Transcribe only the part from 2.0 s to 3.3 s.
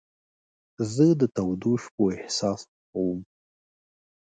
احساس خوښوم.